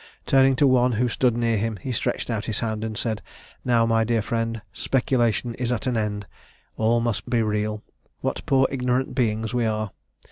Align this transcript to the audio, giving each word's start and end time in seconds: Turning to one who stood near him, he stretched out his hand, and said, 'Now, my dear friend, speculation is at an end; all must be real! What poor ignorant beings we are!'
Turning 0.25 0.55
to 0.55 0.65
one 0.65 0.93
who 0.93 1.07
stood 1.07 1.37
near 1.37 1.57
him, 1.59 1.77
he 1.77 1.91
stretched 1.91 2.31
out 2.31 2.45
his 2.45 2.61
hand, 2.61 2.83
and 2.83 2.97
said, 2.97 3.21
'Now, 3.63 3.85
my 3.85 4.03
dear 4.03 4.23
friend, 4.23 4.63
speculation 4.73 5.53
is 5.59 5.71
at 5.71 5.85
an 5.85 5.95
end; 5.95 6.25
all 6.75 6.99
must 7.01 7.29
be 7.29 7.43
real! 7.43 7.83
What 8.21 8.43
poor 8.47 8.65
ignorant 8.71 9.13
beings 9.13 9.53
we 9.53 9.67
are!' 9.67 9.91